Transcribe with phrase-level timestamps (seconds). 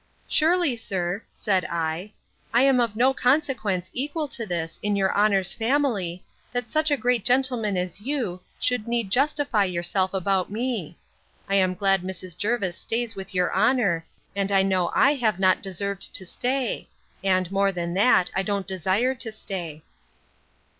[0.27, 2.11] Surely, sir, said I,
[2.55, 6.97] I am of no consequence equal to this, in your honour's family, that such a
[6.97, 10.97] great gentleman as you, should need to justify yourself about me.
[11.47, 12.35] I am glad Mrs.
[12.35, 14.03] Jervis stays with your honour;
[14.35, 16.89] and I know I have not deserved to stay:
[17.23, 19.83] and, more than that, I don't desire to stay.